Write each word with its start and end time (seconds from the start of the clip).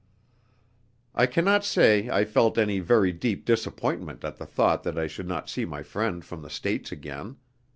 I 1.13 1.27
cannot 1.27 1.63
say 1.63 2.09
I 2.09 2.25
felt 2.25 2.57
any 2.57 2.79
very 2.79 3.11
deep 3.11 3.45
disappointment 3.45 4.23
at 4.25 4.37
the 4.37 4.47
thought 4.47 4.81
that 4.81 4.97
I 4.97 5.05
should 5.05 5.27
not 5.27 5.47
see 5.47 5.63
my 5.63 5.83
friend 5.83 6.25
from 6.25 6.41
the 6.41 6.49
States 6.49 6.91
again. 6.91 7.37